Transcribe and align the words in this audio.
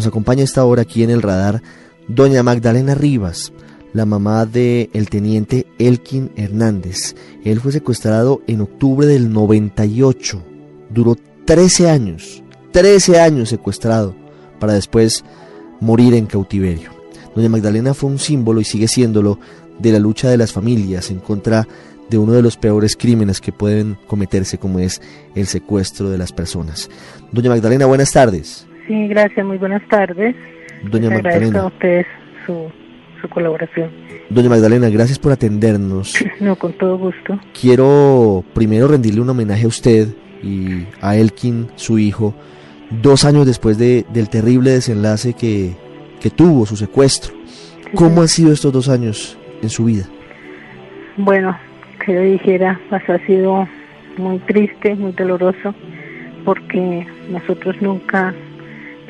Nos 0.00 0.06
acompaña 0.06 0.44
esta 0.44 0.64
hora 0.64 0.80
aquí 0.80 1.02
en 1.02 1.10
el 1.10 1.20
radar 1.20 1.62
doña 2.08 2.42
Magdalena 2.42 2.94
Rivas, 2.94 3.52
la 3.92 4.06
mamá 4.06 4.46
del 4.46 4.88
el 4.94 5.10
teniente 5.10 5.66
Elkin 5.78 6.30
Hernández. 6.36 7.14
Él 7.44 7.60
fue 7.60 7.70
secuestrado 7.70 8.40
en 8.46 8.62
octubre 8.62 9.06
del 9.06 9.30
98. 9.30 10.42
Duró 10.88 11.18
13 11.44 11.90
años, 11.90 12.42
13 12.72 13.20
años 13.20 13.50
secuestrado, 13.50 14.14
para 14.58 14.72
después 14.72 15.22
morir 15.80 16.14
en 16.14 16.24
cautiverio. 16.24 16.92
Doña 17.36 17.50
Magdalena 17.50 17.92
fue 17.92 18.08
un 18.08 18.18
símbolo 18.18 18.62
y 18.62 18.64
sigue 18.64 18.88
siéndolo 18.88 19.38
de 19.80 19.92
la 19.92 19.98
lucha 19.98 20.30
de 20.30 20.38
las 20.38 20.50
familias 20.50 21.10
en 21.10 21.18
contra 21.18 21.68
de 22.08 22.16
uno 22.16 22.32
de 22.32 22.40
los 22.40 22.56
peores 22.56 22.96
crímenes 22.96 23.42
que 23.42 23.52
pueden 23.52 23.98
cometerse 24.06 24.56
como 24.56 24.78
es 24.78 25.02
el 25.34 25.46
secuestro 25.46 26.08
de 26.08 26.16
las 26.16 26.32
personas. 26.32 26.88
Doña 27.32 27.50
Magdalena, 27.50 27.84
buenas 27.84 28.12
tardes. 28.12 28.66
Sí, 28.90 29.06
gracias, 29.06 29.46
muy 29.46 29.56
buenas 29.56 29.86
tardes. 29.86 30.34
Doña 30.82 31.10
Magdalena. 31.10 31.60
a 31.60 31.66
ustedes 31.66 32.06
su, 32.44 32.72
su 33.20 33.28
colaboración. 33.28 33.88
Doña 34.30 34.48
Magdalena, 34.48 34.88
gracias 34.88 35.16
por 35.16 35.30
atendernos. 35.30 36.12
No, 36.40 36.56
con 36.56 36.72
todo 36.72 36.98
gusto. 36.98 37.38
Quiero 37.58 38.42
primero 38.52 38.88
rendirle 38.88 39.20
un 39.20 39.30
homenaje 39.30 39.66
a 39.66 39.68
usted 39.68 40.08
y 40.42 40.88
a 41.00 41.14
Elkin, 41.14 41.68
su 41.76 42.00
hijo, 42.00 42.34
dos 43.00 43.24
años 43.24 43.46
después 43.46 43.78
de, 43.78 44.04
del 44.12 44.28
terrible 44.28 44.72
desenlace 44.72 45.34
que, 45.34 45.76
que 46.20 46.30
tuvo 46.30 46.66
su 46.66 46.74
secuestro. 46.74 47.32
¿Cómo 47.94 48.22
han 48.22 48.28
sido 48.28 48.52
estos 48.52 48.72
dos 48.72 48.88
años 48.88 49.38
en 49.62 49.68
su 49.68 49.84
vida? 49.84 50.06
Bueno, 51.16 51.56
que 52.04 52.12
yo 52.12 52.22
dijera, 52.22 52.80
pues 52.88 53.08
ha 53.08 53.24
sido 53.24 53.68
muy 54.16 54.40
triste, 54.40 54.96
muy 54.96 55.12
doloroso, 55.12 55.76
porque 56.44 57.06
nosotros 57.30 57.76
nunca 57.80 58.34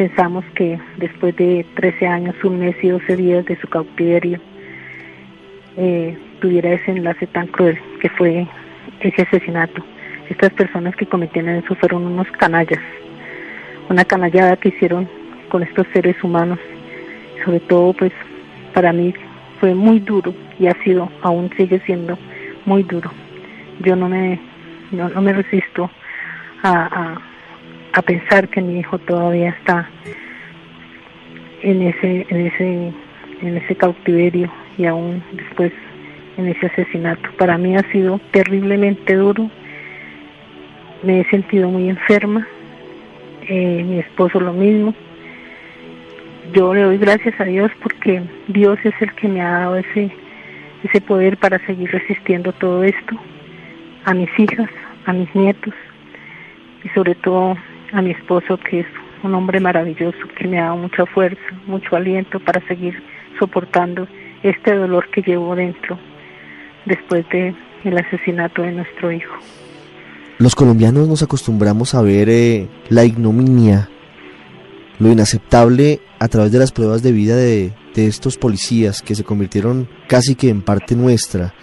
pensamos 0.01 0.47
que 0.55 0.81
después 0.97 1.37
de 1.37 1.67
13 1.75 2.07
años, 2.07 2.35
un 2.43 2.59
mes 2.59 2.75
y 2.83 2.89
12 2.89 3.17
días 3.17 3.45
de 3.45 3.61
su 3.61 3.69
cautiverio, 3.69 4.41
eh, 5.77 6.17
tuviera 6.41 6.73
ese 6.73 6.93
enlace 6.93 7.27
tan 7.27 7.49
cruel 7.49 7.79
que 8.01 8.09
fue 8.09 8.47
ese 9.01 9.21
asesinato. 9.21 9.85
Estas 10.31 10.55
personas 10.55 10.97
que 10.97 11.05
cometieron 11.05 11.55
eso 11.57 11.75
fueron 11.75 12.07
unos 12.07 12.27
canallas, 12.39 12.81
una 13.91 14.07
canallada 14.07 14.57
que 14.57 14.71
hicieron 14.71 15.07
con 15.51 15.63
estos 15.63 15.87
seres 15.93 16.17
humanos. 16.25 16.59
Sobre 17.45 17.61
todo, 17.61 17.93
pues, 17.93 18.13
para 18.73 18.95
mí 18.95 19.13
fue 19.61 19.75
muy 19.75 20.01
duro 20.01 20.33
y 20.59 20.69
ha 20.69 20.83
sido, 20.83 21.11
aún 21.21 21.51
sigue 21.59 21.79
siendo 21.81 22.19
muy 22.65 22.85
duro. 22.85 23.11
Yo 23.81 23.97
no 23.97 24.09
me, 24.09 24.41
no, 24.93 25.21
me 25.21 25.35
resisto 25.35 25.91
a 26.63 27.21
pensar 28.03 28.49
que 28.49 28.61
mi 28.61 28.79
hijo 28.79 28.99
todavía 28.99 29.51
está 29.51 29.89
en 31.63 31.83
ese 31.83 32.27
en 32.29 32.47
ese 32.47 32.93
en 33.43 33.57
ese 33.57 33.75
cautiverio 33.75 34.51
y 34.79 34.87
aún 34.87 35.23
después 35.33 35.73
en 36.37 36.49
ese 36.49 36.67
asesinato. 36.67 37.31
Para 37.37 37.59
mí 37.59 37.77
ha 37.77 37.83
sido 37.93 38.21
terriblemente 38.31 39.15
duro. 39.15 39.51
Me 41.03 41.21
he 41.21 41.25
sentido 41.31 41.69
muy 41.69 41.89
enferma. 41.89 42.47
Eh, 43.43 43.83
mi 43.85 43.99
esposo 43.99 44.41
lo 44.41 44.53
mismo. 44.53 44.95
Yo 46.53 46.75
le 46.75 46.83
doy 46.83 46.99
gracias 46.99 47.39
a 47.41 47.45
Dios 47.45 47.71
porque 47.83 48.23
Dios 48.49 48.79
es 48.85 48.95
el 49.01 49.13
que 49.15 49.29
me 49.29 49.41
ha 49.41 49.51
dado 49.51 49.77
ese 49.77 50.11
ese 50.83 51.01
poder 51.03 51.37
para 51.37 51.59
seguir 51.67 51.91
resistiendo 51.91 52.53
todo 52.53 52.85
esto. 52.85 53.17
A 54.05 54.15
mis 54.15 54.31
hijas, 54.39 54.71
a 55.05 55.13
mis 55.13 55.33
nietos 55.35 55.75
y 56.83 56.89
sobre 56.91 57.15
todo 57.17 57.57
a 57.93 58.03
mi 58.03 58.11
esposo, 58.11 58.59
que 58.59 58.81
es 58.81 58.87
un 59.23 59.35
hombre 59.35 59.61
maravilloso, 59.61 60.19
que 60.39 60.49
me 60.49 60.59
ha 60.59 60.65
dado 60.65 60.77
mucha 60.77 61.07
fuerza, 61.07 61.41
mucho 61.67 61.97
aliento 61.97 62.41
para 62.41 62.67
seguir 62.67 62.95
soportando 63.39 64.07
este 64.43 64.75
dolor 64.75 65.09
que 65.11 65.23
llevo 65.23 65.55
dentro 65.55 65.99
después 66.87 67.29
de 67.31 67.55
el 67.85 67.99
asesinato 67.99 68.63
de 68.63 68.73
nuestro 68.73 69.13
hijo. 69.13 69.35
Los 70.39 70.55
colombianos 70.55 71.09
nos 71.09 71.23
acostumbramos 71.23 71.95
a 71.95 72.03
ver 72.03 72.29
eh, 72.31 72.69
la 72.89 73.05
ignominia, 73.05 73.89
lo 74.99 75.11
inaceptable 75.11 76.01
a 76.19 76.29
través 76.29 76.53
de 76.53 76.59
las 76.59 76.73
pruebas 76.73 77.03
de 77.03 77.13
vida 77.13 77.37
de, 77.37 77.73
de, 77.95 78.07
estos 78.07 78.39
policías 78.39 79.03
que 79.03 79.15
se 79.15 79.25
convirtieron 79.25 79.89
casi 80.09 80.35
que 80.35 80.49
en 80.49 80.63
parte 80.63 80.95
nuestra, 80.95 81.55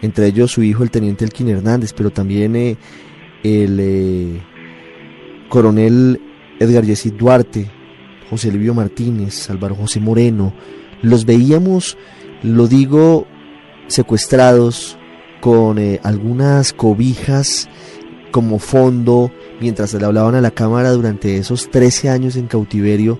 entre 0.00 0.26
ellos 0.26 0.50
su 0.50 0.62
hijo 0.62 0.82
el 0.82 0.90
teniente 0.90 1.24
Elkin 1.24 1.48
Hernández, 1.48 1.92
pero 1.92 2.10
también 2.10 2.56
eh, 2.56 2.76
el 3.44 3.78
eh, 3.80 4.40
coronel 5.52 6.18
Edgar 6.60 6.82
Yesid 6.82 7.12
Duarte, 7.12 7.70
José 8.30 8.50
Livio 8.50 8.72
Martínez, 8.72 9.50
Álvaro 9.50 9.74
José 9.74 10.00
Moreno, 10.00 10.54
los 11.02 11.26
veíamos, 11.26 11.98
lo 12.42 12.68
digo, 12.68 13.26
secuestrados 13.86 14.96
con 15.42 15.78
eh, 15.78 16.00
algunas 16.04 16.72
cobijas 16.72 17.68
como 18.30 18.58
fondo 18.58 19.30
mientras 19.60 19.92
le 19.92 20.06
hablaban 20.06 20.36
a 20.36 20.40
la 20.40 20.52
cámara 20.52 20.90
durante 20.92 21.36
esos 21.36 21.70
13 21.70 22.08
años 22.08 22.36
en 22.36 22.46
cautiverio 22.46 23.18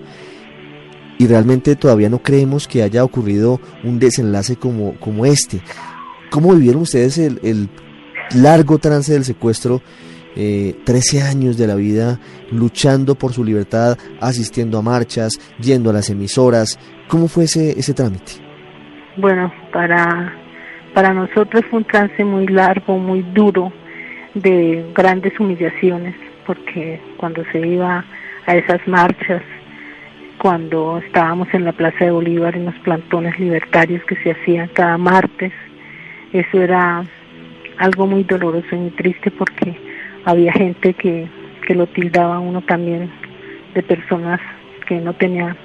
y 1.19 1.27
realmente 1.27 1.75
todavía 1.75 2.09
no 2.09 2.23
creemos 2.23 2.67
que 2.67 2.81
haya 2.81 3.03
ocurrido 3.03 3.61
un 3.83 3.99
desenlace 3.99 4.55
como, 4.55 4.99
como 4.99 5.27
este. 5.27 5.61
¿Cómo 6.31 6.55
vivieron 6.55 6.81
ustedes 6.81 7.19
el, 7.19 7.39
el 7.43 7.69
largo 8.33 8.79
trance 8.79 9.13
del 9.13 9.23
secuestro 9.23 9.83
eh, 10.35 10.75
13 10.85 11.21
años 11.21 11.57
de 11.57 11.67
la 11.67 11.75
vida 11.75 12.19
luchando 12.51 13.15
por 13.15 13.33
su 13.33 13.43
libertad, 13.43 13.97
asistiendo 14.19 14.77
a 14.77 14.81
marchas, 14.81 15.39
yendo 15.59 15.89
a 15.89 15.93
las 15.93 16.09
emisoras. 16.09 16.79
¿Cómo 17.07 17.27
fue 17.27 17.45
ese, 17.45 17.77
ese 17.77 17.93
trámite? 17.93 18.33
Bueno, 19.17 19.53
para, 19.71 20.33
para 20.93 21.13
nosotros 21.13 21.63
fue 21.69 21.79
un 21.79 21.85
trance 21.85 22.23
muy 22.23 22.47
largo, 22.47 22.97
muy 22.97 23.21
duro, 23.33 23.71
de 24.33 24.83
grandes 24.95 25.39
humillaciones, 25.39 26.15
porque 26.47 26.99
cuando 27.17 27.43
se 27.51 27.59
iba 27.59 28.03
a 28.47 28.55
esas 28.55 28.85
marchas, 28.87 29.43
cuando 30.39 30.97
estábamos 30.97 31.47
en 31.53 31.65
la 31.65 31.71
Plaza 31.71 32.05
de 32.05 32.11
Bolívar 32.11 32.55
en 32.55 32.65
los 32.65 32.75
plantones 32.79 33.39
libertarios 33.39 34.03
que 34.05 34.15
se 34.17 34.31
hacían 34.31 34.67
cada 34.73 34.97
martes, 34.97 35.53
eso 36.33 36.61
era 36.61 37.03
algo 37.77 38.07
muy 38.07 38.23
doloroso 38.23 38.67
y 38.71 38.75
muy 38.75 38.91
triste 38.91 39.31
porque 39.31 39.77
había 40.25 40.53
gente 40.53 40.93
que, 40.93 41.27
que 41.65 41.75
lo 41.75 41.87
tildaba 41.87 42.39
uno 42.39 42.61
también 42.61 43.09
de 43.73 43.83
personas 43.83 44.39
que 44.87 44.95
no 44.99 45.13
tenía 45.13 45.55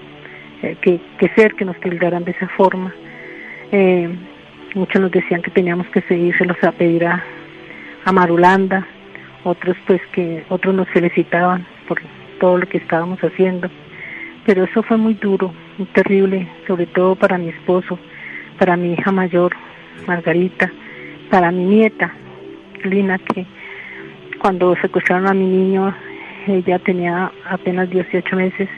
eh, 0.62 0.76
que, 0.80 1.00
que, 1.18 1.28
ser, 1.34 1.54
que 1.54 1.64
nos 1.64 1.78
tildaran 1.80 2.24
de 2.24 2.32
esa 2.32 2.48
forma. 2.48 2.92
Eh, 3.70 4.08
muchos 4.74 5.00
nos 5.00 5.10
decían 5.10 5.42
que 5.42 5.50
teníamos 5.50 5.86
que 5.88 6.02
seguírselos 6.02 6.62
a 6.64 6.72
pedir 6.72 7.04
a, 7.06 7.22
a 8.04 8.12
Marulanda, 8.12 8.86
otros 9.44 9.76
pues 9.86 10.00
que 10.12 10.44
otros 10.48 10.74
nos 10.74 10.88
felicitaban 10.88 11.66
por 11.86 12.00
todo 12.40 12.58
lo 12.58 12.66
que 12.66 12.78
estábamos 12.78 13.20
haciendo. 13.20 13.70
Pero 14.46 14.64
eso 14.64 14.82
fue 14.82 14.96
muy 14.96 15.14
duro, 15.14 15.52
muy 15.76 15.86
terrible, 15.88 16.48
sobre 16.66 16.86
todo 16.86 17.14
para 17.14 17.38
mi 17.38 17.50
esposo, 17.50 17.98
para 18.58 18.76
mi 18.76 18.94
hija 18.94 19.12
mayor, 19.12 19.52
Margarita, 20.06 20.72
para 21.30 21.52
mi 21.52 21.64
nieta, 21.64 22.12
Lina, 22.84 23.18
que 23.18 23.46
cuando 24.38 24.76
secuestraron 24.76 25.26
a 25.26 25.34
mi 25.34 25.46
niño, 25.46 25.94
ella 26.46 26.78
tenía 26.78 27.30
apenas 27.48 27.90
18 27.90 28.36
meses 28.36 28.68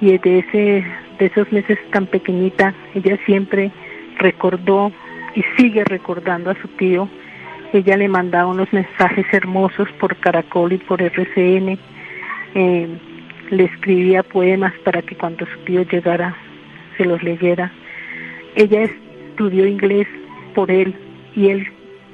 y 0.00 0.16
de, 0.18 0.38
ese, 0.38 0.84
de 1.18 1.26
esos 1.26 1.50
meses 1.52 1.78
tan 1.90 2.06
pequeñita, 2.06 2.74
ella 2.94 3.18
siempre 3.26 3.70
recordó 4.18 4.92
y 5.34 5.42
sigue 5.56 5.84
recordando 5.84 6.50
a 6.50 6.60
su 6.60 6.68
tío. 6.68 7.08
Ella 7.72 7.96
le 7.96 8.08
mandaba 8.08 8.50
unos 8.50 8.72
mensajes 8.72 9.26
hermosos 9.32 9.88
por 10.00 10.16
Caracol 10.16 10.72
y 10.72 10.78
por 10.78 11.02
RCN. 11.02 11.78
Eh, 12.54 12.88
le 13.50 13.64
escribía 13.64 14.22
poemas 14.22 14.72
para 14.84 15.02
que 15.02 15.16
cuando 15.16 15.46
su 15.46 15.58
tío 15.60 15.82
llegara 15.82 16.36
se 16.96 17.04
los 17.04 17.22
leyera. 17.22 17.72
Ella 18.54 18.82
estudió 18.82 19.66
inglés 19.66 20.06
por 20.54 20.70
él 20.70 20.94
y 21.34 21.48
él 21.48 21.68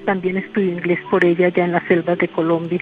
también 0.04 0.36
estudió 0.36 0.72
inglés 0.72 0.98
por 1.10 1.24
ella 1.24 1.48
ya 1.48 1.64
en 1.64 1.72
las 1.72 1.84
selvas 1.84 2.18
de 2.18 2.28
Colombia. 2.28 2.80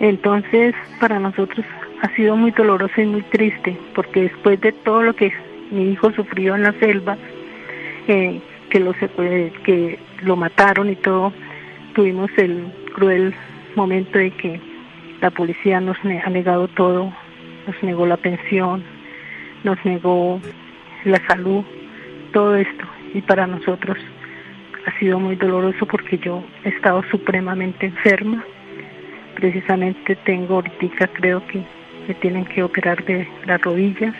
Entonces, 0.00 0.74
para 1.00 1.18
nosotros 1.18 1.64
ha 2.02 2.14
sido 2.14 2.36
muy 2.36 2.50
doloroso 2.52 3.00
y 3.00 3.06
muy 3.06 3.22
triste, 3.22 3.76
porque 3.94 4.22
después 4.22 4.60
de 4.60 4.72
todo 4.72 5.02
lo 5.02 5.14
que 5.14 5.32
mi 5.70 5.92
hijo 5.92 6.12
sufrió 6.12 6.54
en 6.54 6.62
la 6.62 6.72
selva, 6.74 7.16
eh, 8.06 8.40
que, 8.70 8.80
lo, 8.80 8.92
que 9.64 9.98
lo 10.22 10.36
mataron 10.36 10.90
y 10.90 10.96
todo, 10.96 11.32
tuvimos 11.94 12.30
el 12.36 12.64
cruel 12.94 13.34
momento 13.74 14.18
de 14.18 14.30
que 14.30 14.60
la 15.20 15.30
policía 15.30 15.80
nos 15.80 15.96
ha 16.04 16.30
negado 16.30 16.68
todo, 16.68 17.12
nos 17.66 17.82
negó 17.82 18.06
la 18.06 18.16
pensión, 18.16 18.84
nos 19.64 19.84
negó 19.84 20.40
la 21.04 21.20
salud, 21.26 21.64
todo 22.32 22.56
esto. 22.56 22.84
Y 23.14 23.22
para 23.22 23.46
nosotros 23.46 23.98
ha 24.88 24.98
sido 24.98 25.18
muy 25.20 25.36
doloroso 25.36 25.84
porque 25.86 26.18
yo 26.18 26.42
he 26.64 26.70
estado 26.70 27.02
supremamente 27.10 27.86
enferma. 27.86 28.42
Precisamente 29.34 30.16
tengo 30.24 30.56
ahorita 30.56 31.08
creo 31.08 31.46
que 31.46 31.62
me 32.06 32.14
tienen 32.14 32.46
que 32.46 32.62
operar 32.62 33.04
de 33.04 33.28
las 33.46 33.60
rodillas, 33.60 34.14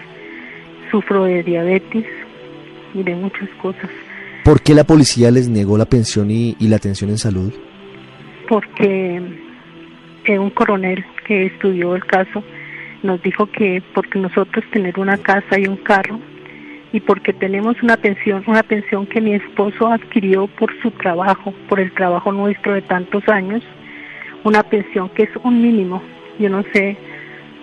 sufro 0.91 1.25
de 1.25 1.43
diabetes 1.43 2.05
y 2.93 3.03
de 3.03 3.15
muchas 3.15 3.49
cosas. 3.63 3.89
¿Por 4.45 4.63
qué 4.63 4.75
la 4.75 4.85
policía 4.85 5.31
les 5.31 5.49
negó 5.49 5.79
la 5.79 5.87
pensión 5.87 6.31
y, 6.31 6.55
la 6.61 6.77
atención 6.77 7.11
en 7.11 7.19
salud? 7.19 7.53
Porque 8.47 9.23
eh, 10.25 10.39
un 10.39 10.51
coronel 10.51 11.05
que 11.27 11.47
estudió 11.47 11.97
el 11.97 12.05
caso 12.05 12.45
nos 13.03 13.23
dijo 13.23 13.47
que 13.47 13.83
porque 13.95 14.19
nosotros 14.19 14.65
tener 14.71 14.99
una 14.99 15.17
casa 15.17 15.59
y 15.59 15.67
un 15.67 15.77
carro 15.77 16.21
y 16.93 17.01
porque 17.01 17.33
tenemos 17.33 17.83
una 17.83 17.97
pensión, 17.97 18.43
una 18.47 18.63
pensión 18.63 19.07
que 19.07 19.21
mi 19.21 19.35
esposo 19.35 19.89
adquirió 19.89 20.47
por 20.47 20.71
su 20.81 20.91
trabajo, 20.93 21.53
por 21.69 21.81
el 21.81 21.93
trabajo 21.93 22.33
nuestro 22.33 22.75
de 22.75 22.83
tantos 22.83 23.29
años, 23.29 23.63
una 24.45 24.63
pensión 24.63 25.11
que 25.11 25.25
es 25.25 25.31
un 25.43 25.61
mínimo. 25.61 26.03
Yo 26.39 26.49
no 26.49 26.63
sé 26.73 26.97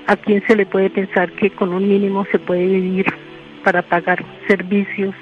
a 0.08 0.16
quién 0.16 0.44
se 0.46 0.56
le 0.56 0.66
puede 0.66 0.90
pensar 0.90 1.32
que 1.32 1.50
con 1.50 1.74
un 1.74 1.88
mínimo 1.88 2.26
se 2.32 2.38
puede 2.38 2.66
vivir 2.68 3.06
para 3.64 3.82
pagar 3.82 4.24
servicios, 4.48 5.16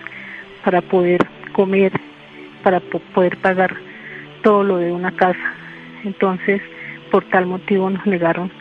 para 0.66 0.82
poder 0.82 1.22
comer, 1.54 1.94
para 2.62 2.82
poder 2.82 3.38
pagar 3.38 3.74
todo 4.42 4.64
lo 4.64 4.78
de 4.78 4.92
una 4.92 5.12
casa. 5.12 5.54
Entonces, 6.04 6.62
por 7.10 7.24
tal 7.30 7.46
motivo 7.46 7.90
nos 7.90 8.06
negaron 8.06 8.52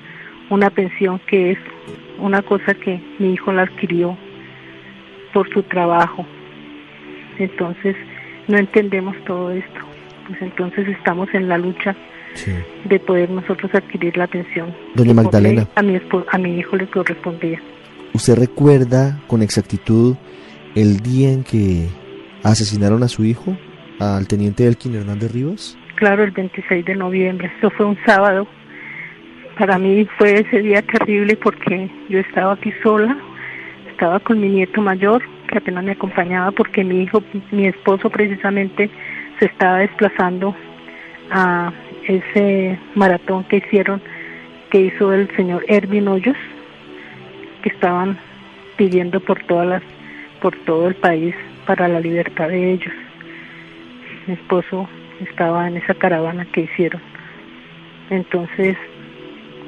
una 0.50 0.70
pensión 0.70 1.20
que 1.26 1.52
es 1.52 1.58
una 2.18 2.42
cosa 2.42 2.74
que 2.74 3.00
mi 3.18 3.32
hijo 3.32 3.52
la 3.52 3.62
adquirió 3.62 4.16
por 5.32 5.52
su 5.52 5.62
trabajo. 5.64 6.24
Entonces, 7.38 7.96
no 8.48 8.58
entendemos 8.58 9.16
todo 9.24 9.50
esto. 9.50 9.80
Pues 10.28 10.40
entonces 10.42 10.88
estamos 10.88 11.28
en 11.34 11.48
la 11.48 11.58
lucha 11.58 11.96
de 12.84 12.98
poder 13.00 13.30
nosotros 13.30 13.74
adquirir 13.74 14.16
la 14.16 14.26
pensión. 14.26 14.74
Doña 14.94 15.14
Magdalena. 15.14 15.68
A 15.74 15.82
mi, 15.82 16.00
a 16.30 16.38
mi 16.38 16.58
hijo 16.58 16.76
le 16.76 16.86
correspondía. 16.86 17.60
¿Usted 18.14 18.36
recuerda 18.36 19.20
con 19.26 19.42
exactitud 19.42 20.16
el 20.74 21.00
día 21.00 21.32
en 21.32 21.44
que 21.44 21.88
asesinaron 22.42 23.02
a 23.02 23.08
su 23.08 23.24
hijo, 23.24 23.56
al 23.98 24.26
teniente 24.28 24.66
Elkin 24.66 24.94
Hernández 24.94 25.32
Rivas? 25.32 25.78
Claro, 25.96 26.24
el 26.24 26.30
26 26.30 26.84
de 26.84 26.96
noviembre. 26.96 27.50
Eso 27.58 27.70
fue 27.70 27.86
un 27.86 27.98
sábado. 28.04 28.46
Para 29.58 29.78
mí 29.78 30.06
fue 30.18 30.40
ese 30.40 30.60
día 30.60 30.82
terrible 30.82 31.36
porque 31.36 31.90
yo 32.08 32.18
estaba 32.18 32.54
aquí 32.54 32.72
sola, 32.82 33.16
estaba 33.92 34.20
con 34.20 34.40
mi 34.40 34.48
nieto 34.48 34.80
mayor, 34.80 35.22
que 35.48 35.58
apenas 35.58 35.84
me 35.84 35.92
acompañaba 35.92 36.50
porque 36.50 36.82
mi 36.82 37.02
hijo, 37.02 37.22
mi 37.50 37.66
esposo 37.66 38.10
precisamente, 38.10 38.90
se 39.38 39.46
estaba 39.46 39.78
desplazando 39.78 40.54
a 41.30 41.72
ese 42.06 42.78
maratón 42.94 43.44
que 43.44 43.58
hicieron, 43.58 44.00
que 44.70 44.80
hizo 44.80 45.12
el 45.12 45.34
señor 45.36 45.64
Erwin 45.68 46.08
Hoyos, 46.08 46.36
que 47.62 47.68
estaban 47.68 48.18
pidiendo 48.76 49.20
por 49.20 49.42
todas 49.44 49.66
las, 49.68 49.82
por 50.40 50.56
todo 50.64 50.88
el 50.88 50.94
país 50.94 51.34
para 51.66 51.86
la 51.86 52.00
libertad 52.00 52.48
de 52.48 52.72
ellos. 52.72 52.94
Mi 54.26 54.34
esposo 54.34 54.88
estaba 55.20 55.68
en 55.68 55.76
esa 55.76 55.94
caravana 55.94 56.46
que 56.46 56.62
hicieron. 56.62 57.00
Entonces, 58.10 58.76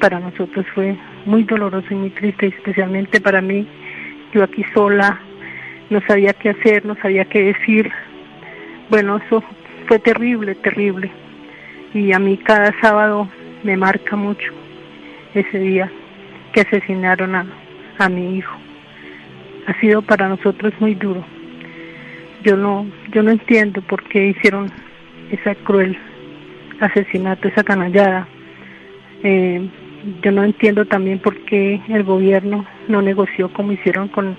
para 0.01 0.19
nosotros 0.19 0.67
fue 0.75 0.97
muy 1.25 1.45
doloroso 1.45 1.87
y 1.91 1.95
muy 1.95 2.11
triste, 2.11 2.47
especialmente 2.49 3.21
para 3.21 3.41
mí, 3.41 3.67
yo 4.35 4.43
aquí 4.43 4.65
sola, 4.75 5.21
no 5.91 6.01
sabía 6.07 6.33
qué 6.35 6.51
hacer, 6.51 6.85
no 6.85 6.97
sabía 6.97 7.25
qué 7.25 7.55
decir. 7.55 7.91
Bueno, 8.91 9.21
eso 9.25 9.43
fue 9.87 9.99
terrible, 9.99 10.55
terrible 10.57 11.11
y 11.95 12.13
a 12.13 12.19
mí 12.19 12.37
cada 12.39 12.75
sábado 12.81 13.29
me 13.63 13.77
marca 13.77 14.17
mucho 14.17 14.53
ese 15.35 15.59
día 15.59 15.91
que 16.53 16.63
asesinaron 16.63 17.35
a, 17.37 17.47
a 17.99 18.09
mi 18.09 18.37
hijo. 18.37 18.57
Ha 19.67 19.81
sido 19.81 20.03
para 20.03 20.29
nosotros 20.29 20.75
muy 20.81 20.95
duro. 20.95 21.25
Yo 22.43 22.57
no, 22.57 22.87
yo 23.13 23.23
no 23.23 23.31
entiendo 23.31 23.81
por 23.83 24.03
qué 24.05 24.27
hicieron 24.27 24.71
esa 25.31 25.55
cruel 25.55 25.97
asesinato, 26.81 27.49
esa 27.49 27.63
canallada. 27.63 28.27
Eh, 29.23 29.67
yo 30.23 30.33
no 30.33 30.45
entiendo 30.45 30.85
también 30.85 31.19
por 31.19 31.37
qué 31.45 31.81
el 31.89 32.05
gobierno 32.05 32.65
no 32.89 33.03
negoció 33.03 33.53
como 33.53 33.73
hicieron 33.73 34.09
con 34.09 34.37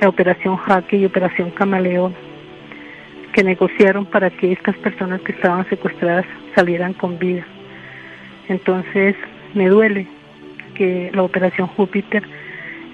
la 0.00 0.08
operación 0.08 0.56
Jaque 0.56 0.96
y 0.96 1.04
operación 1.04 1.50
Camaleón 1.50 2.14
que 3.32 3.42
negociaron 3.42 4.04
para 4.06 4.30
que 4.30 4.52
estas 4.52 4.76
personas 4.78 5.20
que 5.22 5.32
estaban 5.32 5.68
secuestradas 5.68 6.26
salieran 6.54 6.92
con 6.92 7.18
vida. 7.18 7.46
Entonces 8.48 9.16
me 9.54 9.68
duele 9.68 10.06
que 10.74 11.10
la 11.14 11.22
operación 11.22 11.66
Júpiter 11.68 12.22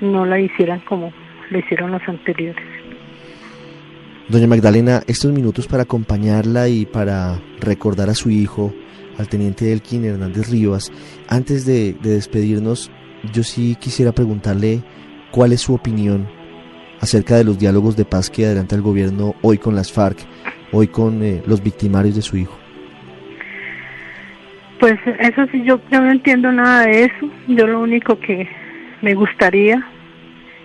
no 0.00 0.26
la 0.26 0.40
hicieran 0.40 0.80
como 0.80 1.12
lo 1.50 1.58
hicieron 1.58 1.92
los 1.92 2.02
anteriores. 2.06 2.64
Doña 4.28 4.46
Magdalena, 4.46 5.02
estos 5.06 5.32
minutos 5.32 5.66
para 5.66 5.84
acompañarla 5.84 6.68
y 6.68 6.84
para 6.84 7.40
recordar 7.60 8.10
a 8.10 8.14
su 8.14 8.30
hijo, 8.30 8.74
al 9.18 9.28
teniente 9.28 9.72
Elkin 9.72 10.04
Hernández 10.04 10.50
Rivas, 10.50 10.92
antes 11.28 11.66
de, 11.66 11.94
de 11.94 12.10
despedirnos, 12.10 12.90
yo 13.32 13.42
sí 13.42 13.76
quisiera 13.80 14.12
preguntarle 14.12 14.82
cuál 15.30 15.52
es 15.52 15.60
su 15.60 15.74
opinión 15.74 16.28
acerca 17.00 17.36
de 17.36 17.44
los 17.44 17.58
diálogos 17.58 17.96
de 17.96 18.04
paz 18.04 18.30
que 18.30 18.46
adelanta 18.46 18.74
el 18.74 18.82
gobierno 18.82 19.34
hoy 19.42 19.58
con 19.58 19.74
las 19.74 19.92
FARC, 19.92 20.18
hoy 20.72 20.88
con 20.88 21.22
eh, 21.22 21.42
los 21.46 21.62
victimarios 21.62 22.14
de 22.14 22.22
su 22.22 22.36
hijo? 22.36 22.58
Pues 24.80 24.98
eso 25.18 25.46
sí, 25.50 25.62
yo, 25.64 25.80
yo 25.90 26.00
no 26.00 26.10
entiendo 26.10 26.52
nada 26.52 26.86
de 26.86 27.04
eso. 27.04 27.30
Yo 27.48 27.66
lo 27.66 27.80
único 27.80 28.18
que 28.20 28.48
me 29.02 29.14
gustaría 29.14 29.84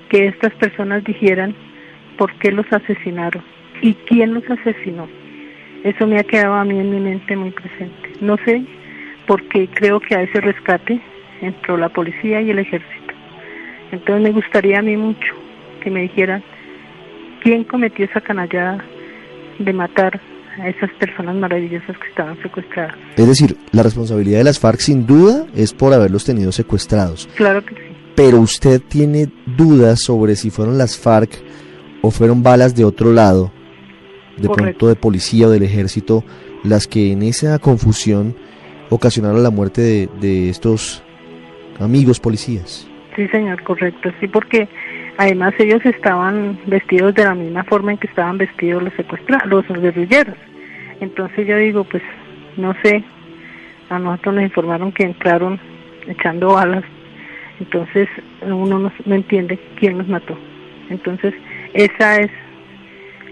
que 0.10 0.28
estas 0.28 0.54
personas 0.54 1.04
dijeran 1.04 1.56
por 2.18 2.32
qué 2.38 2.52
los 2.52 2.72
asesinaron 2.72 3.44
y 3.82 3.96
quién 4.08 4.36
los 4.36 4.44
asesinó. 4.50 5.08
Eso 5.84 6.08
me 6.08 6.20
ha 6.20 6.24
quedado 6.24 6.54
a 6.54 6.64
mí 6.64 6.80
en 6.80 6.90
mi 6.90 7.00
mente 7.00 7.36
muy 7.36 7.52
presente. 7.52 8.14
No 8.22 8.38
sé, 8.46 8.64
porque 9.28 9.68
creo 9.68 10.00
que 10.00 10.16
a 10.16 10.24
ese 10.24 10.40
rescate 10.42 11.02
entró 11.42 11.78
la 11.78 11.90
policía 11.90 12.42
y 12.42 12.50
el 12.50 12.60
ejército. 12.60 13.14
Entonces 13.92 14.24
me 14.24 14.32
gustaría 14.32 14.80
a 14.80 14.82
mí 14.82 14.96
mucho 14.98 15.34
que 15.82 15.92
me 15.92 16.02
dijeran 16.04 16.44
quién 17.42 17.64
cometió 17.66 18.06
esa 18.06 18.22
canallada 18.22 18.84
de 19.60 19.74
matar 19.74 20.20
a 20.60 20.70
esas 20.70 20.92
personas 20.94 21.36
maravillosas 21.36 21.98
que 21.98 22.08
estaban 22.10 22.42
secuestradas. 22.42 22.96
Es 23.18 23.28
decir, 23.28 23.58
la 23.72 23.84
responsabilidad 23.84 24.40
de 24.40 24.44
las 24.46 24.60
FARC 24.60 24.80
sin 24.80 25.06
duda 25.06 25.46
es 25.56 25.74
por 25.74 25.94
haberlos 25.94 26.26
tenido 26.26 26.52
secuestrados. 26.52 27.28
Claro 27.36 27.64
que 27.66 27.76
sí. 27.76 27.82
Pero 28.16 28.40
usted 28.40 28.82
tiene 28.82 29.28
dudas 29.58 30.00
sobre 30.02 30.36
si 30.36 30.50
fueron 30.50 30.78
las 30.78 30.98
FARC 30.98 31.32
o 32.02 32.12
fueron 32.12 32.44
balas 32.44 32.76
de 32.76 32.86
otro 32.86 33.12
lado, 33.12 33.52
de 34.38 34.50
pronto 34.50 34.88
de 34.88 34.96
policía 34.96 35.48
o 35.48 35.50
del 35.50 35.64
ejército, 35.64 36.24
las 36.64 36.88
que 36.88 37.12
en 37.12 37.24
esa 37.24 37.60
confusión 37.60 38.36
ocasionaron 38.90 39.44
la 39.44 39.52
muerte 39.52 39.82
de, 39.82 40.10
de 40.20 40.50
estos 40.50 41.04
amigos 41.80 42.20
policías. 42.20 42.88
Sí, 43.16 43.28
señor, 43.28 43.62
correcto. 43.64 44.12
Sí, 44.20 44.28
porque 44.28 44.68
Además 45.18 45.54
ellos 45.60 45.86
estaban 45.86 46.60
vestidos 46.66 47.14
de 47.14 47.24
la 47.24 47.36
misma 47.36 47.64
forma 47.66 47.92
en 47.92 47.98
que 47.98 48.08
estaban 48.08 48.38
vestidos 48.38 48.82
los 48.82 48.94
secuestrados, 48.94 49.70
los 49.70 49.80
guerrilleros. 49.80 50.36
Entonces 51.02 51.46
yo 51.46 51.58
digo, 51.58 51.84
pues 51.84 52.02
no 52.58 52.74
sé, 52.82 53.04
a 53.90 54.00
nosotros 54.00 54.36
nos 54.36 54.44
informaron 54.46 54.92
que 54.92 55.04
entraron 55.04 55.60
echando 56.08 56.54
balas, 56.54 56.84
entonces 57.60 58.10
uno 58.42 58.80
no, 58.80 58.92
no 59.06 59.16
entiende 59.16 59.60
quién 59.80 60.00
los 60.00 60.08
mató. 60.08 60.36
Entonces 60.90 61.34
esa 61.74 62.18
es 62.18 62.32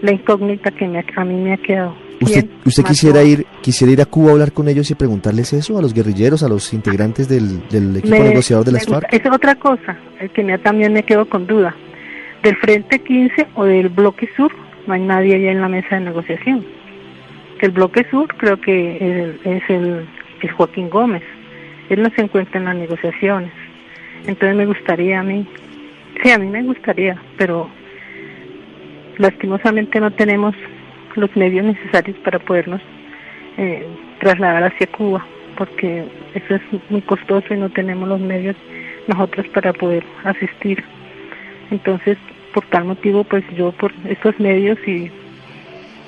la 0.01 0.11
incógnita 0.11 0.71
que 0.71 0.87
me, 0.87 1.03
a 1.15 1.25
mí 1.25 1.35
me 1.35 1.53
ha 1.53 1.57
quedado. 1.57 1.95
¿Usted, 2.21 2.45
usted 2.65 2.83
quisiera 2.83 3.23
ir 3.23 3.45
quisiera 3.61 3.93
ir 3.93 4.01
a 4.01 4.05
Cuba 4.05 4.29
a 4.29 4.31
hablar 4.33 4.51
con 4.51 4.67
ellos 4.67 4.89
y 4.91 4.95
preguntarles 4.95 5.53
eso 5.53 5.77
a 5.77 5.81
los 5.81 5.93
guerrilleros, 5.93 6.43
a 6.43 6.49
los 6.49 6.73
integrantes 6.73 7.27
del, 7.27 7.61
equipo 7.97 8.15
negociador 8.15 8.65
de 8.65 8.73
las 8.73 8.85
FARC? 8.85 9.11
Es 9.11 9.21
otra 9.31 9.55
cosa, 9.55 9.97
que 10.33 10.43
me, 10.43 10.57
también 10.59 10.93
me 10.93 11.03
quedo 11.03 11.27
con 11.27 11.47
duda. 11.47 11.75
Del 12.43 12.55
Frente 12.57 12.99
15 12.99 13.47
o 13.55 13.65
del 13.65 13.89
Bloque 13.89 14.29
Sur, 14.35 14.51
no 14.87 14.93
hay 14.93 15.01
nadie 15.01 15.35
allá 15.35 15.51
en 15.51 15.61
la 15.61 15.69
mesa 15.69 15.95
de 15.95 16.01
negociación. 16.01 16.65
El 17.59 17.71
Bloque 17.71 18.05
Sur 18.09 18.27
creo 18.37 18.59
que 18.59 19.35
es, 19.43 19.69
el, 19.69 20.07
el 20.41 20.51
Joaquín 20.51 20.89
Gómez. 20.89 21.23
Él 21.89 22.01
no 22.01 22.09
se 22.15 22.21
encuentra 22.21 22.59
en 22.59 22.65
las 22.65 22.75
negociaciones. 22.75 23.51
Entonces 24.25 24.55
me 24.55 24.65
gustaría 24.65 25.19
a 25.19 25.23
mí, 25.23 25.47
sí, 26.23 26.31
a 26.31 26.37
mí 26.37 26.47
me 26.47 26.63
gustaría, 26.63 27.19
pero 27.37 27.69
lastimosamente 29.21 29.99
no 29.99 30.09
tenemos 30.11 30.55
los 31.15 31.33
medios 31.35 31.63
necesarios 31.63 32.17
para 32.23 32.39
podernos 32.39 32.81
eh, 33.57 33.85
trasladar 34.19 34.63
hacia 34.63 34.87
Cuba, 34.87 35.23
porque 35.57 36.05
eso 36.33 36.55
es 36.55 36.61
muy 36.89 37.01
costoso 37.01 37.53
y 37.53 37.57
no 37.57 37.69
tenemos 37.69 38.09
los 38.09 38.19
medios 38.19 38.55
nosotros 39.07 39.47
para 39.49 39.73
poder 39.73 40.03
asistir. 40.23 40.83
Entonces, 41.69 42.17
por 42.53 42.65
tal 42.65 42.85
motivo, 42.85 43.23
pues 43.23 43.43
yo 43.55 43.71
por 43.73 43.93
estos 44.09 44.39
medios 44.39 44.79
y 44.87 45.11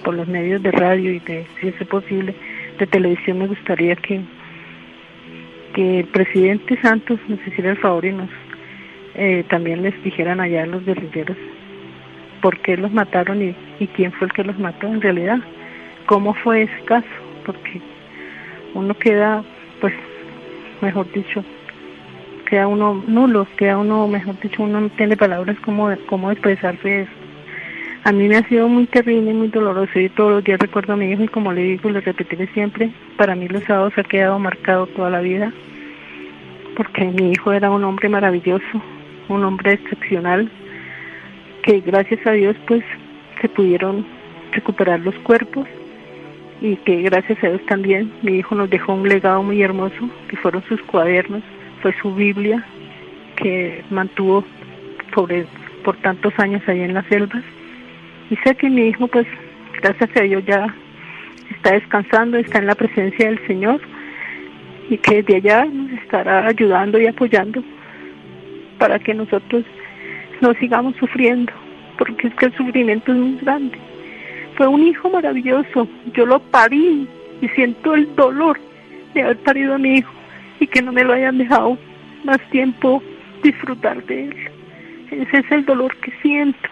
por 0.03 0.15
los 0.15 0.27
medios 0.27 0.63
de 0.63 0.71
radio 0.71 1.11
y 1.13 1.19
de, 1.19 1.45
si 1.61 1.67
es 1.67 1.87
posible, 1.87 2.33
de 2.79 2.87
televisión, 2.87 3.37
me 3.37 3.47
gustaría 3.47 3.95
que, 3.95 4.21
que 5.75 5.99
el 5.99 6.07
presidente 6.07 6.81
Santos 6.81 7.19
nos 7.27 7.39
hiciera 7.47 7.71
el 7.71 7.77
favor 7.77 8.05
y 8.05 8.11
nos 8.11 8.29
eh, 9.15 9.43
también 9.49 9.83
les 9.83 10.03
dijeran 10.03 10.39
allá 10.39 10.63
a 10.63 10.65
los 10.65 10.83
guerrilleros 10.83 11.37
por 12.43 12.59
qué 12.59 12.77
los 12.77 12.91
mataron 12.91 13.41
y, 13.41 13.55
y 13.79 13.87
quién 13.87 14.11
fue 14.11 14.27
el 14.27 14.33
que 14.33 14.43
los 14.43 14.59
mató 14.59 14.85
en 14.85 15.01
realidad, 15.01 15.39
cómo 16.05 16.35
fue 16.35 16.63
ese 16.63 16.85
caso, 16.85 17.07
porque 17.45 17.81
uno 18.75 18.93
queda, 18.93 19.43
pues, 19.81 19.93
mejor 20.81 21.11
dicho, 21.11 21.43
queda 22.47 22.67
uno 22.67 23.03
nulo, 23.07 23.47
queda 23.57 23.79
uno, 23.79 24.07
mejor 24.07 24.39
dicho, 24.39 24.61
uno 24.61 24.81
no 24.81 24.89
tiene 24.89 25.17
palabras 25.17 25.57
como 25.61 25.89
cómo 26.05 26.31
expresarse 26.31 27.01
eso. 27.01 27.11
A 28.03 28.11
mí 28.11 28.27
me 28.27 28.35
ha 28.35 28.47
sido 28.49 28.67
muy 28.67 28.85
terrible, 28.85 29.33
muy 29.33 29.47
doloroso 29.47 29.97
y 29.97 30.09
todos 30.09 30.33
los 30.33 30.43
días 30.43 30.59
recuerdo 30.59 30.93
a 30.93 30.97
mi 30.97 31.09
hijo 31.09 31.23
y 31.23 31.29
como 31.29 31.53
le 31.53 31.63
digo, 31.63 31.89
le 31.89 32.01
repetiré 32.01 32.47
siempre, 32.47 32.91
para 33.17 33.33
mí 33.33 33.47
los 33.47 33.63
sábados 33.63 33.93
ha 33.97 34.03
quedado 34.03 34.37
marcado 34.37 34.85
toda 34.87 35.09
la 35.09 35.21
vida 35.21 35.53
porque 36.75 37.05
mi 37.05 37.31
hijo 37.31 37.51
era 37.53 37.71
un 37.71 37.83
hombre 37.83 38.09
maravilloso, 38.09 38.81
un 39.29 39.43
hombre 39.43 39.73
excepcional, 39.73 40.49
que 41.63 41.79
gracias 41.79 42.25
a 42.27 42.31
Dios 42.31 42.55
pues 42.67 42.83
se 43.41 43.49
pudieron 43.49 44.05
recuperar 44.51 44.99
los 44.99 45.15
cuerpos 45.19 45.67
y 46.61 46.75
que 46.77 47.01
gracias 47.01 47.43
a 47.43 47.47
Dios 47.47 47.65
también 47.65 48.11
mi 48.21 48.37
hijo 48.37 48.55
nos 48.55 48.69
dejó 48.69 48.93
un 48.93 49.07
legado 49.07 49.41
muy 49.41 49.61
hermoso, 49.61 50.09
que 50.27 50.37
fueron 50.37 50.63
sus 50.63 50.81
cuadernos, 50.83 51.41
fue 51.81 51.93
su 52.01 52.13
Biblia, 52.13 52.65
que 53.35 53.83
mantuvo 53.89 54.45
por, 55.13 55.97
tantos 55.97 56.33
años 56.37 56.61
allá 56.67 56.85
en 56.85 56.93
las 56.93 57.05
selvas. 57.07 57.43
Y 58.29 58.35
sé 58.37 58.55
que 58.55 58.69
mi 58.69 58.87
hijo 58.87 59.07
pues 59.07 59.27
gracias 59.81 60.09
a 60.15 60.21
Dios 60.21 60.43
ya 60.45 60.73
está 61.49 61.73
descansando, 61.73 62.37
está 62.37 62.59
en 62.59 62.67
la 62.67 62.75
presencia 62.75 63.27
del 63.27 63.45
Señor 63.47 63.81
y 64.89 64.97
que 64.97 65.23
desde 65.23 65.37
allá 65.37 65.65
nos 65.65 65.91
estará 65.91 66.47
ayudando 66.47 66.99
y 66.99 67.07
apoyando 67.07 67.63
para 68.77 68.99
que 68.99 69.13
nosotros 69.13 69.65
no 70.41 70.53
sigamos 70.55 70.95
sufriendo, 70.97 71.51
porque 71.97 72.27
es 72.27 72.35
que 72.35 72.45
el 72.45 72.55
sufrimiento 72.55 73.11
es 73.11 73.17
muy 73.17 73.37
grande. 73.39 73.77
Fue 74.55 74.67
un 74.67 74.83
hijo 74.83 75.09
maravilloso, 75.09 75.87
yo 76.13 76.25
lo 76.25 76.39
parí 76.39 77.07
y 77.41 77.47
siento 77.49 77.95
el 77.95 78.13
dolor 78.15 78.59
de 79.13 79.23
haber 79.23 79.37
parido 79.39 79.75
a 79.75 79.77
mi 79.77 79.97
hijo 79.97 80.13
y 80.59 80.67
que 80.67 80.81
no 80.81 80.91
me 80.91 81.03
lo 81.03 81.13
hayan 81.13 81.37
dejado 81.37 81.77
más 82.23 82.39
tiempo 82.51 83.01
disfrutar 83.43 84.03
de 84.05 84.25
él. 84.25 84.35
Ese 85.11 85.37
es 85.39 85.51
el 85.51 85.65
dolor 85.65 85.95
que 85.97 86.11
siento, 86.21 86.69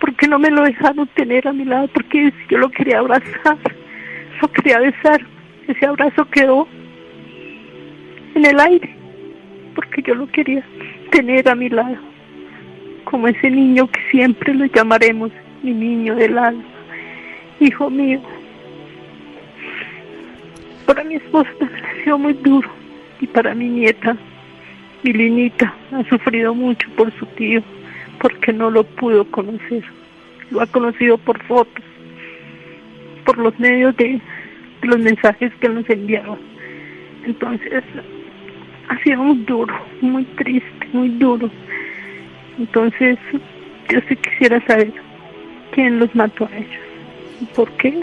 porque 0.00 0.26
no 0.26 0.38
me 0.38 0.50
lo 0.50 0.62
dejaron 0.62 1.06
tener 1.14 1.46
a 1.46 1.52
mi 1.52 1.64
lado, 1.64 1.88
porque 1.88 2.32
yo 2.50 2.58
lo 2.58 2.68
quería 2.70 2.98
abrazar, 2.98 3.58
lo 4.40 4.48
quería 4.48 4.78
besar, 4.80 5.24
ese 5.68 5.86
abrazo 5.86 6.28
quedó 6.30 6.66
en 8.34 8.44
el 8.44 8.60
aire, 8.60 8.94
porque 9.74 10.02
yo 10.02 10.14
lo 10.14 10.26
quería 10.26 10.64
tener 11.10 11.48
a 11.48 11.54
mi 11.54 11.68
lado, 11.68 11.96
como 13.12 13.28
ese 13.28 13.50
niño 13.50 13.88
que 13.88 14.00
siempre 14.10 14.54
lo 14.54 14.64
llamaremos 14.64 15.30
mi 15.62 15.72
niño 15.74 16.16
del 16.16 16.38
alma, 16.38 16.64
hijo 17.60 17.90
mío. 17.90 18.18
Para 20.86 21.04
mi 21.04 21.16
esposa 21.16 21.50
ha 21.60 22.02
sido 22.02 22.18
muy 22.18 22.32
duro 22.32 22.70
y 23.20 23.26
para 23.26 23.54
mi 23.54 23.68
nieta, 23.68 24.16
mi 25.02 25.12
linita, 25.12 25.74
ha 25.92 26.02
sufrido 26.08 26.54
mucho 26.54 26.88
por 26.96 27.12
su 27.18 27.26
tío, 27.36 27.62
porque 28.18 28.50
no 28.50 28.70
lo 28.70 28.82
pudo 28.82 29.26
conocer. 29.26 29.84
Lo 30.50 30.62
ha 30.62 30.66
conocido 30.66 31.18
por 31.18 31.40
fotos, 31.44 31.84
por 33.26 33.36
los 33.36 33.58
medios 33.60 33.94
de, 33.98 34.22
los 34.84 34.98
mensajes 34.98 35.52
que 35.60 35.68
nos 35.68 35.88
enviaba. 35.90 36.38
Entonces, 37.26 37.84
ha 38.88 38.98
sido 39.02 39.22
muy 39.22 39.36
duro, 39.44 39.74
muy 40.00 40.24
triste, 40.24 40.88
muy 40.94 41.10
duro. 41.10 41.50
Entonces, 42.58 43.18
yo 43.88 44.00
sí 44.08 44.16
quisiera 44.16 44.64
saber 44.66 44.92
quién 45.72 45.98
los 45.98 46.14
mató 46.14 46.48
a 46.52 46.56
ellos. 46.56 46.80
¿Por 47.54 47.70
qué? 47.72 48.02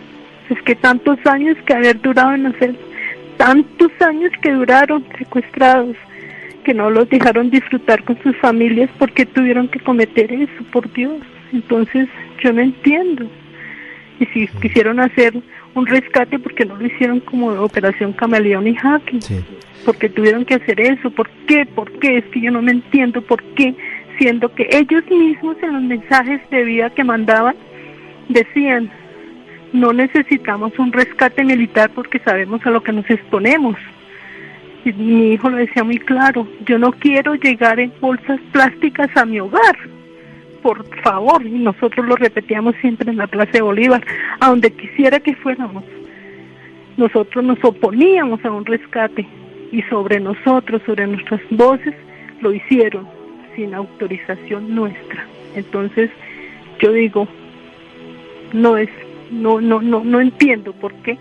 Es 0.50 0.62
que 0.63 0.75
tantos 0.75 1.18
años 1.25 1.58
que 1.65 1.74
haber 1.74 2.01
durado 2.01 2.34
en 2.34 2.48
hacer, 2.48 2.75
tantos 3.38 3.91
años 4.01 4.32
que 4.41 4.51
duraron 4.51 5.06
secuestrados, 5.18 5.96
que 6.63 6.74
no 6.74 6.89
los 6.89 7.10
dejaron 7.10 7.50
disfrutar 7.50 8.03
con 8.03 8.22
sus 8.22 8.36
familias 8.38 8.89
porque 8.98 9.25
tuvieron 9.25 9.68
que 9.68 9.79
cometer 9.79 10.32
eso, 10.32 10.63
por 10.72 10.91
Dios. 10.94 11.22
Entonces, 11.53 12.08
yo 12.44 12.51
no 12.51 12.62
entiendo. 12.62 13.29
Y 14.20 14.25
si 14.27 14.48
quisieron 14.60 15.00
hacer 15.00 15.34
un 15.75 15.86
rescate, 15.86 16.39
porque 16.39 16.65
no 16.65 16.75
lo 16.75 16.86
hicieron 16.86 17.20
como 17.22 17.50
operación 17.51 18.13
camaleón 18.13 18.68
y 18.68 18.75
hacking? 18.75 19.20
porque 19.86 20.10
tuvieron 20.10 20.46
que 20.46 20.56
hacer 20.56 20.79
eso. 20.79 21.10
¿Por 21.10 21.29
qué? 21.48 21.65
¿Por 21.65 21.91
qué? 22.00 22.18
Es 22.18 22.25
que 22.25 22.41
yo 22.41 22.51
no 22.51 22.62
me 22.62 22.72
entiendo 22.72 23.22
por 23.22 23.41
qué, 23.56 23.75
siendo 24.19 24.53
que 24.53 24.67
ellos 24.71 25.03
mismos 25.09 25.57
en 25.63 25.73
los 25.73 25.81
mensajes 25.81 26.41
de 26.51 26.63
vida 26.63 26.89
que 26.91 27.03
mandaban 27.03 27.55
decían, 28.27 28.91
no 29.73 29.93
necesitamos 29.93 30.77
un 30.77 30.91
rescate 30.91 31.43
militar 31.43 31.89
porque 31.95 32.19
sabemos 32.19 32.63
a 32.65 32.69
lo 32.69 32.83
que 32.83 32.91
nos 32.91 33.09
exponemos. 33.09 33.75
Y 34.85 34.93
mi 34.93 35.33
hijo 35.33 35.49
lo 35.49 35.57
decía 35.57 35.83
muy 35.83 35.97
claro, 35.97 36.47
yo 36.65 36.77
no 36.77 36.91
quiero 36.91 37.35
llegar 37.35 37.79
en 37.79 37.91
bolsas 37.99 38.39
plásticas 38.51 39.09
a 39.15 39.25
mi 39.25 39.39
hogar, 39.39 39.77
por 40.61 40.85
favor, 41.01 41.45
y 41.45 41.51
nosotros 41.51 42.05
lo 42.05 42.15
repetíamos 42.15 42.75
siempre 42.81 43.09
en 43.09 43.17
la 43.17 43.27
Plaza 43.27 43.51
de 43.53 43.61
Bolívar, 43.61 44.05
a 44.39 44.49
donde 44.49 44.71
quisiera 44.71 45.19
que 45.19 45.35
fuéramos. 45.35 45.83
Nosotros 46.97 47.43
nos 47.43 47.63
oponíamos 47.63 48.43
a 48.43 48.51
un 48.51 48.65
rescate, 48.65 49.25
y 49.71 49.81
sobre 49.83 50.19
nosotros, 50.19 50.81
sobre 50.85 51.07
nuestras 51.07 51.41
voces, 51.51 51.93
lo 52.41 52.53
hicieron 52.53 53.18
sin 53.56 53.74
autorización 53.74 54.74
nuestra. 54.75 55.27
Entonces, 55.56 56.10
yo 56.79 56.91
digo, 56.91 57.27
no 58.53 58.77
es, 58.77 58.89
no, 59.32 59.62
no, 59.62 59.82
no, 59.82 60.03
no 60.03 60.22
entiendo 60.22 60.74
por 60.74 60.94
qué 60.96 61.18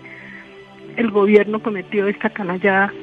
el 0.97 1.11
gobierno 1.11 1.61
cometió 1.61 2.07
esta 2.07 2.29
canallada 2.29 2.93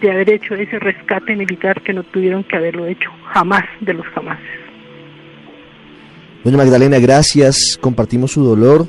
de 0.00 0.10
haber 0.10 0.30
hecho 0.30 0.54
ese 0.54 0.78
rescate 0.78 1.36
militar 1.36 1.80
que 1.82 1.92
no 1.92 2.02
tuvieron 2.02 2.44
que 2.44 2.56
haberlo 2.56 2.86
hecho 2.86 3.10
jamás 3.32 3.64
de 3.80 3.94
los 3.94 4.06
jamases. 4.06 4.44
Doña 6.42 6.58
Magdalena, 6.58 6.98
gracias, 6.98 7.78
compartimos 7.80 8.32
su 8.32 8.44
dolor 8.44 8.86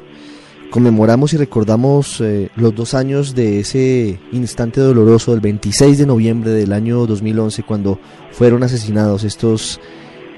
conmemoramos 0.71 1.33
y 1.33 1.37
recordamos 1.37 2.21
eh, 2.21 2.49
los 2.55 2.75
dos 2.75 2.93
años 2.93 3.35
de 3.35 3.59
ese 3.59 4.19
instante 4.31 4.81
doloroso 4.81 5.31
del 5.31 5.41
26 5.41 5.97
de 5.97 6.05
noviembre 6.05 6.51
del 6.51 6.73
año 6.73 7.05
2011 7.05 7.63
cuando 7.63 7.99
fueron 8.31 8.63
asesinados 8.63 9.23
estos 9.23 9.79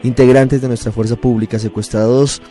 integrantes 0.04 0.62
de 0.62 0.68
nuestra 0.68 0.92
fuerza 0.92 1.16
pública 1.16 1.60
secuestrados 1.60 2.42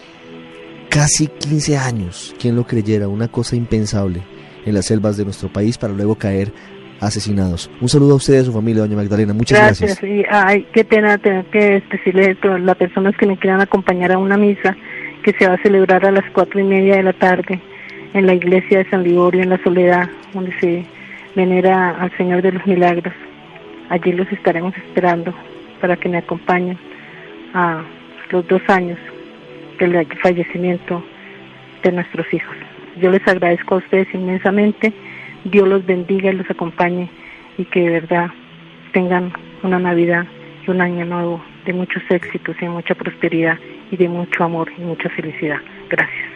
casi 0.89 1.27
15 1.27 1.77
años, 1.77 2.35
quien 2.41 2.57
lo 2.57 2.67
creyera, 2.67 3.09
una 3.09 3.29
cosa 3.29 3.57
impensable 3.57 4.23
en 4.65 4.75
las 4.75 4.87
selvas 4.87 5.17
de 5.17 5.25
nuestro 5.25 5.53
país 5.53 5.79
para 5.79 5.93
luego 5.93 6.17
caer 6.17 6.53
asesinados. 7.01 7.71
Un 7.81 7.89
saludo 7.89 8.15
a 8.15 8.17
usted 8.17 8.35
y 8.35 8.39
a 8.39 8.45
su 8.45 8.53
familia, 8.53 8.83
doña 8.83 8.97
Magdalena. 8.97 9.35
Muchas 9.35 9.59
gracias. 9.59 10.01
gracias. 10.01 10.27
ay, 10.31 10.67
qué 10.73 10.85
pena 10.85 11.19
tener 11.19 11.45
que 11.47 11.83
decirle 11.91 12.37
a 12.43 12.59
las 12.59 12.77
personas 12.77 13.15
que 13.17 13.27
me 13.27 13.39
quieran 13.39 13.61
acompañar 13.61 14.13
a 14.13 14.19
una 14.19 14.37
misa 14.37 14.77
que 15.27 15.33
se 15.33 15.49
va 15.49 15.55
a 15.55 15.63
celebrar 15.63 16.07
a 16.07 16.13
las 16.13 16.25
cuatro 16.31 16.61
y 16.61 16.63
media 16.63 16.95
de 16.95 17.03
la 17.03 17.13
tarde 17.13 17.59
en 18.15 18.27
la 18.27 18.35
iglesia 18.35 18.79
de 18.79 18.91
San 18.91 19.03
Liborio, 19.03 19.43
en 19.43 19.49
la 19.49 19.61
Soledad, 19.65 20.09
donde 20.33 20.53
se 20.61 20.85
venera 21.35 22.01
al 22.01 22.17
Señor 22.17 22.43
de 22.43 22.53
los 22.53 22.65
Milagros. 22.65 23.13
Allí 23.89 24.13
los 24.13 24.31
estaremos 24.31 24.77
esperando 24.77 25.35
para 25.81 25.97
que 25.97 26.09
me 26.09 26.19
acompañen 26.19 26.79
a 27.55 27.83
los 28.31 28.47
dos 28.47 28.63
años 28.69 29.01
del 29.81 30.07
fallecimiento 30.23 31.03
de 31.83 31.91
nuestros 31.91 32.33
hijos. 32.33 32.55
Yo 33.03 33.11
les 33.11 33.27
agradezco 33.27 33.75
a 33.75 33.79
ustedes 33.79 34.07
inmensamente, 34.15 34.93
Dios 35.43 35.67
los 35.67 35.85
bendiga 35.85 36.31
y 36.31 36.37
los 36.37 36.49
acompañe 36.49 37.11
y 37.59 37.65
que 37.65 37.81
de 37.81 37.91
verdad 37.91 38.31
tengan 38.93 39.33
una 39.65 39.81
Navidad 39.81 40.25
y 40.65 40.71
un 40.71 40.81
año 40.81 41.05
nuevo 41.05 41.45
de 41.65 41.73
muchos 41.73 42.05
éxitos 42.11 42.55
y 42.63 42.67
mucha 42.67 42.95
prosperidad 42.95 43.59
y 43.91 43.97
de 43.97 44.09
mucho 44.09 44.45
amor 44.45 44.71
y 44.77 44.81
mucha 44.81 45.09
felicidad. 45.11 45.59
Gracias. 45.89 46.36